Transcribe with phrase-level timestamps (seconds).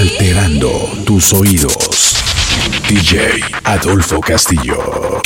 [0.00, 0.70] alterando
[1.04, 2.16] tus oídos.
[2.88, 5.20] DJ Adolfo Castillo.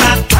[0.00, 0.39] pa.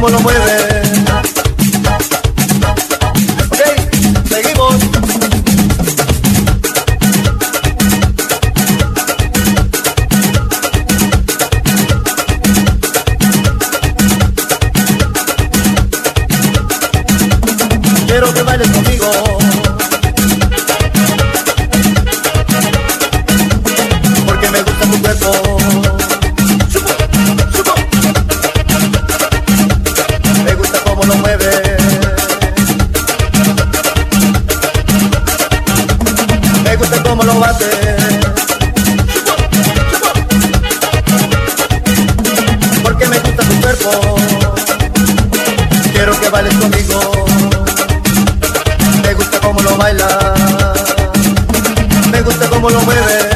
[0.00, 0.67] cómo lo mueve.
[49.78, 50.34] bailar.
[52.10, 53.27] Me gusta cómo lo mueve.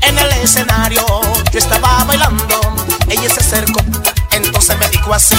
[0.00, 1.06] En el escenario
[1.52, 2.60] yo estaba bailando,
[3.08, 3.80] ella se acercó,
[4.32, 5.36] entonces me dijo así.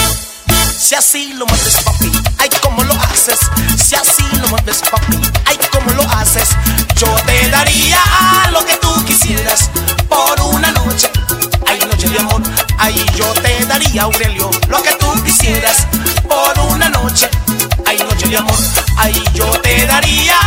[0.80, 3.39] Si así lo mueves, papi, ay, cómo lo haces.
[3.75, 6.48] Si así lo mueves, papi, ay, cómo lo haces.
[6.95, 8.00] Yo te daría
[8.53, 9.69] lo que tú quisieras
[10.07, 11.12] por una noche,
[11.68, 12.42] ay, noche de amor.
[12.77, 15.88] Ay, yo te daría, Aurelio, lo que tú quisieras
[16.24, 17.30] por una noche,
[17.86, 18.56] ay, noche de amor.
[18.97, 20.38] Ay, yo te daría.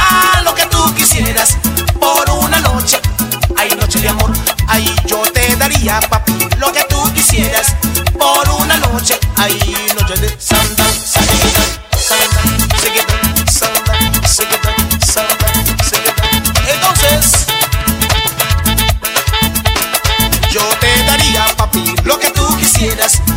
[22.85, 23.34] haters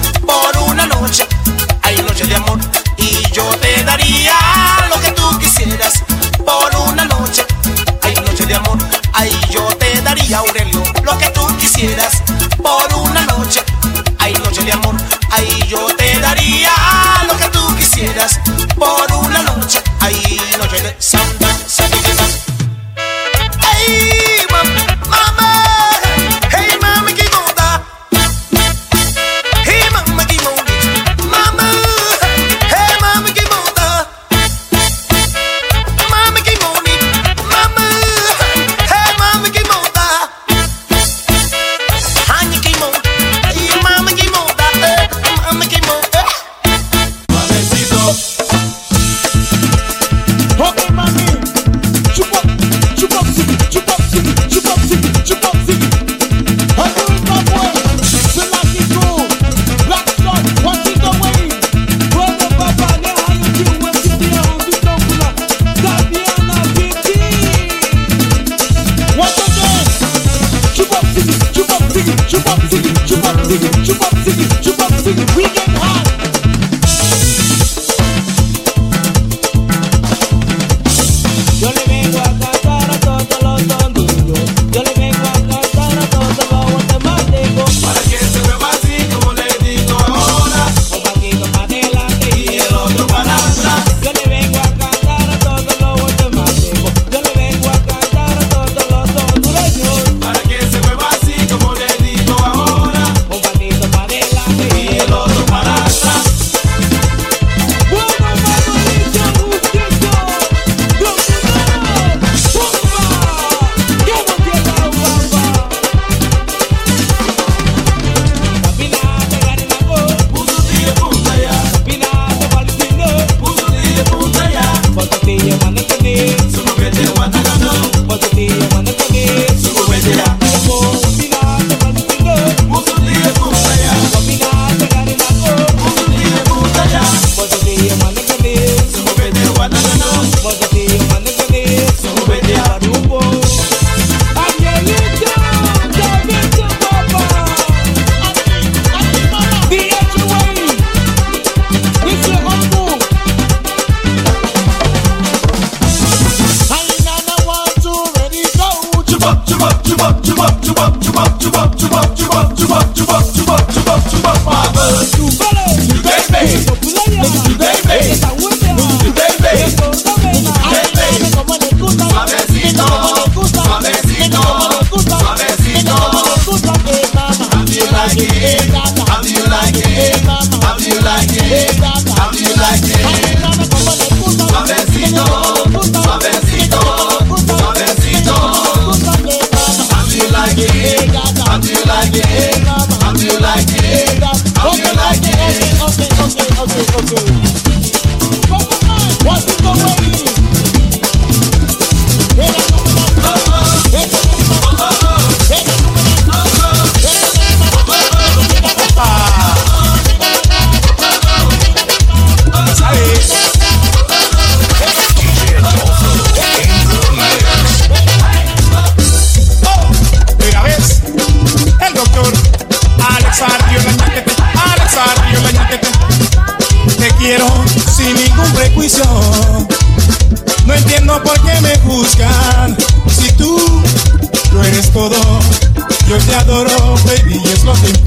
[191.87, 192.67] like it?
[193.01, 194.23] How do you like it?
[194.57, 195.81] How do you like it?
[195.81, 197.15] Okay, okay, okay, okay.
[197.15, 197.26] okay.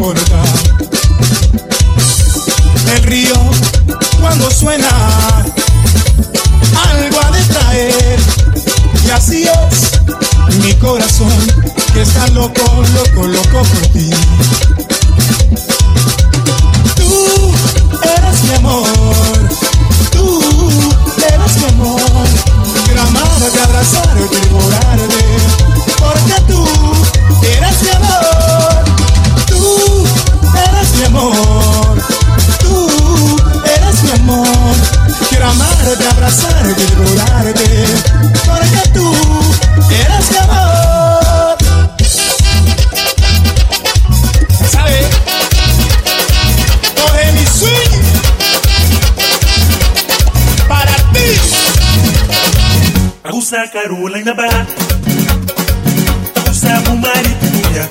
[0.00, 0.39] importa.
[50.68, 51.28] Para ti.
[53.32, 54.66] Usa Carolina Bará.
[56.50, 57.84] Usa Bumari Tuya.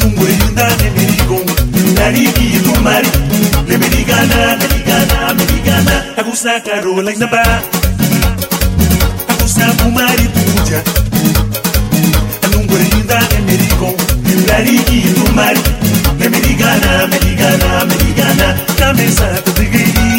[0.00, 1.38] Nungurinda Nemerigo.
[1.94, 3.10] Nariki Lumari.
[3.68, 5.94] Nemerigana, Americana, Americana.
[6.32, 7.62] Usa Carolina Bará.
[9.44, 10.80] Usa Bumari Tuya.
[12.52, 13.90] Nungurinda Nemerigo.
[14.46, 15.60] Nariki Lumari.
[16.18, 18.01] Nemerigana, Americana, Americana.
[18.42, 20.11] na kamisa kudigiri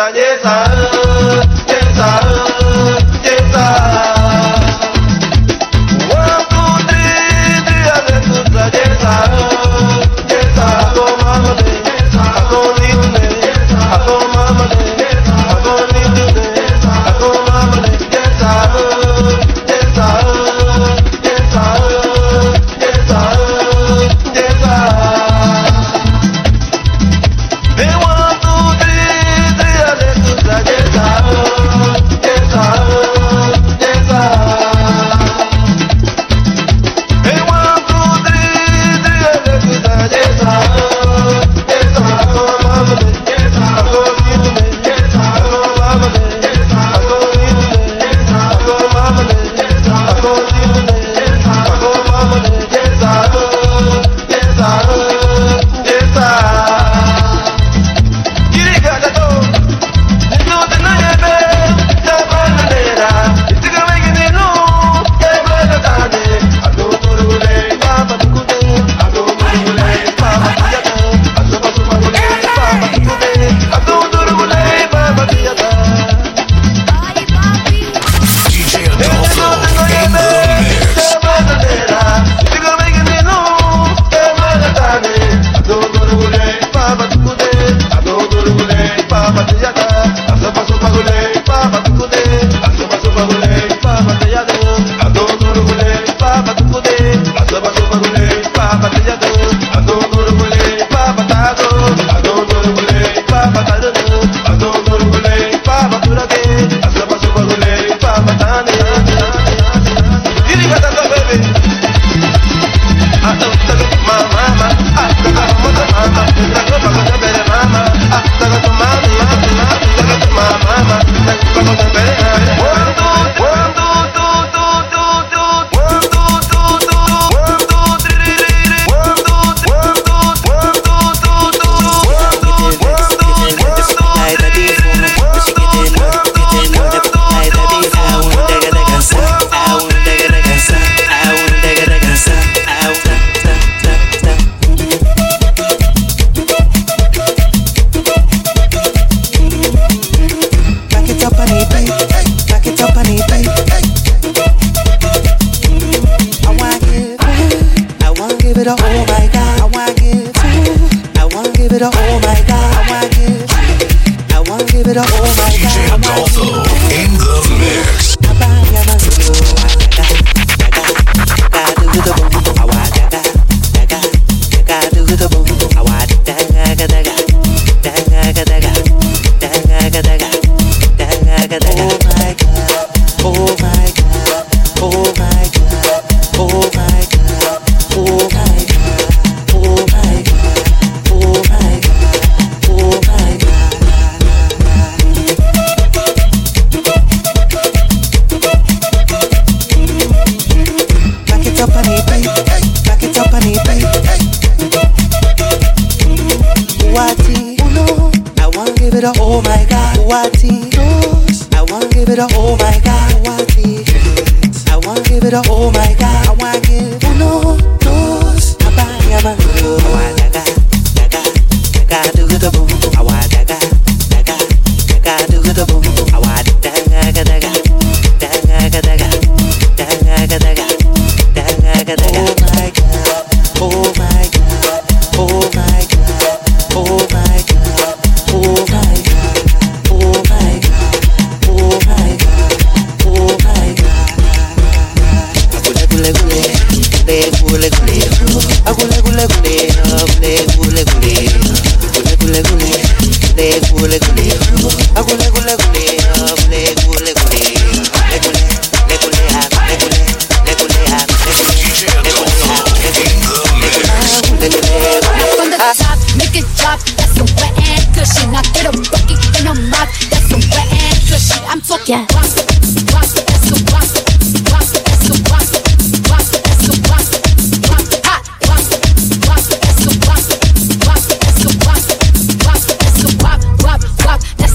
[0.00, 1.49] ਸਜੇ sir.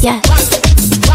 [0.06, 1.15] yes.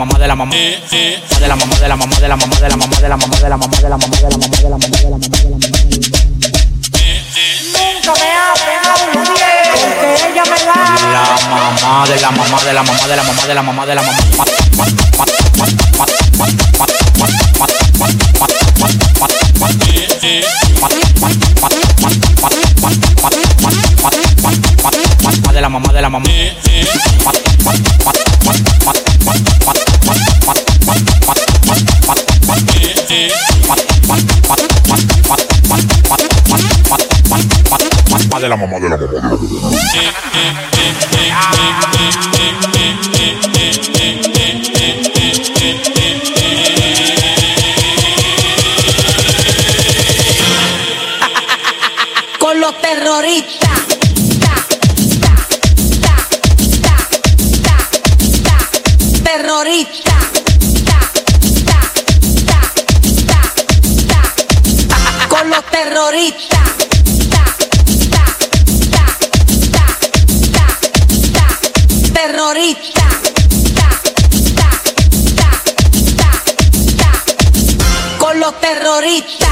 [0.00, 2.76] mamá de la mamá de la mamá de la mamá de la mamá de la
[2.76, 4.38] mamá de la mamá de la mamá de la mamá de la mamá de la
[4.38, 5.80] mamá de la mamá de la mamá de la mamá de la mamá
[7.70, 9.50] Nunca me ha pegado un pie.
[9.72, 10.74] Porque ella me da.
[11.12, 13.94] la mamá de la mamá de la mamá de la mamá de la mamá de
[13.94, 14.40] la mamá de la
[25.30, 26.30] mamá de la mamá de la mamá de la mamá
[38.40, 39.36] De la mamá de la mamá.
[52.38, 53.70] Con los terroristas.
[59.22, 60.29] Terrorista.
[65.82, 66.58] terrorista.
[72.12, 73.00] Terrorista.
[78.18, 79.48] Con los terroristas.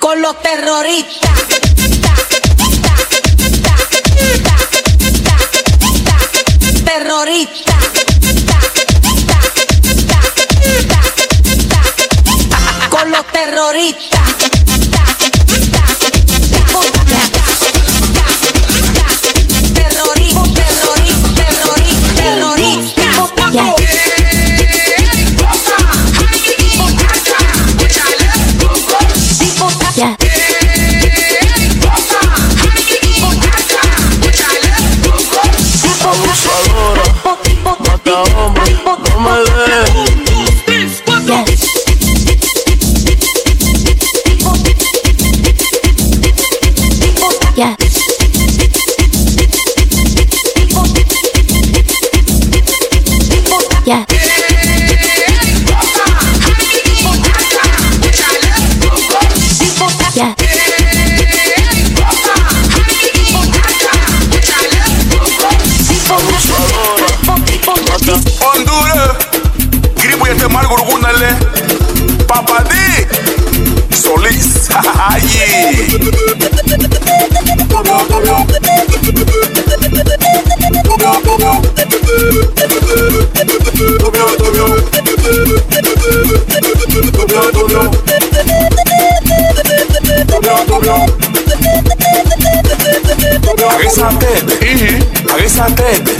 [0.00, 1.51] Con los terroristas.
[7.44, 7.71] Hey.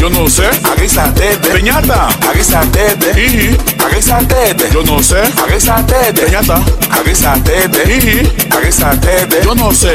[0.03, 0.43] Yo no sé.
[0.65, 2.09] aguisatete, Peñata.
[2.29, 3.57] aguisatete, Iji.
[3.79, 5.23] aguisatete, Yo no sé.
[5.41, 6.61] aguisatete, Peñata.
[6.91, 8.29] aguisatete, Iji.
[8.51, 9.45] aguisatete.
[9.45, 9.95] Yo no sé.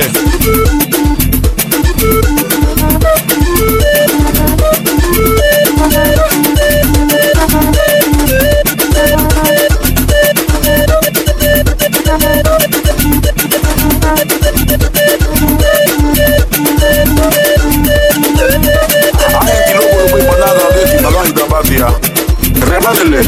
[22.77, 23.19] Rebanele,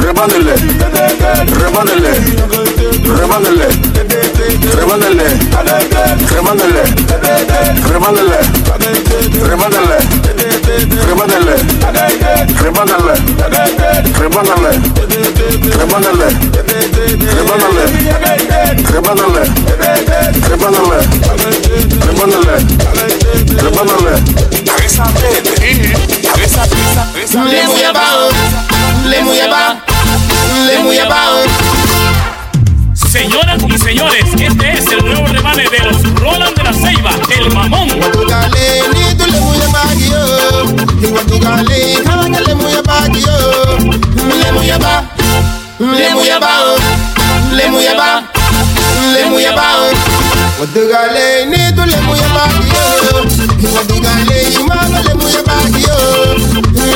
[0.00, 0.54] rebanele, rebanele,
[1.58, 2.12] rebanele,
[3.18, 3.66] rebanele,
[4.76, 5.26] rebanele,
[6.30, 6.84] rebanele,
[7.90, 8.38] rebanele,
[9.48, 9.98] rebanele,
[11.02, 11.56] rebanele,
[12.62, 13.74] rebanele,
[14.14, 14.70] rebanele,
[15.64, 16.28] rebanele,
[18.94, 19.42] rebanele,
[20.46, 20.98] rebanele,
[22.06, 22.56] rebanele,
[23.62, 24.14] rebanele.
[24.78, 25.42] Resa, resa,
[26.36, 26.62] resa,
[27.14, 27.63] resa, resa.
[37.36, 37.88] el mamón.
[38.00, 40.22] Watugale ni tule muye bagi yo.
[41.02, 43.36] Y watugale kawana le muye bagi yo.
[44.42, 45.04] Le muye ba,
[45.80, 46.50] le muye ba,
[47.52, 48.22] le muye ba,
[49.14, 49.66] le muye ba.
[50.60, 52.84] Watugale ni tule muye bagi yo.
[53.62, 55.96] Y watugale imama le muye bagi yo.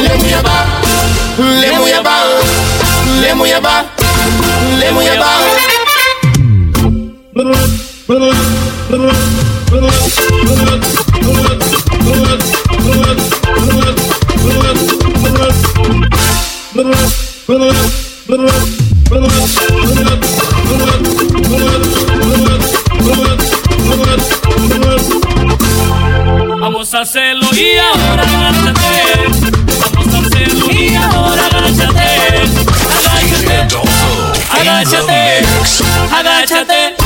[0.03, 0.57] Le muye ba,
[1.39, 2.15] le muye ba,
[3.21, 3.85] le muye ba,
[4.81, 5.31] le muye ba.
[26.61, 28.81] Vamos a hacerlo y ahora agáchate.
[29.95, 32.09] Vamos a hacerlo y ahora agáchate.
[33.07, 33.69] Agáchate.
[34.51, 35.45] Agáchate.
[36.13, 36.98] Agáchate.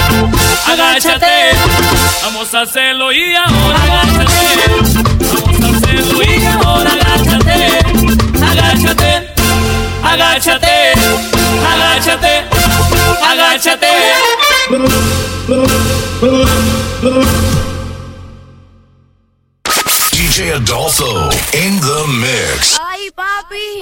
[0.66, 1.56] Agáchate.
[2.22, 4.32] Vamos a hacerlo y ahora agáchate.
[5.34, 7.58] Vamos a hacerlo y ahora agáchate.
[8.42, 9.32] Agáchate.
[10.02, 10.92] Agáchate.
[11.72, 12.44] Agáchate.
[13.22, 13.92] Agáchate.
[20.12, 22.78] DJ Adolfo in the mix.
[22.80, 23.72] Ay, papi.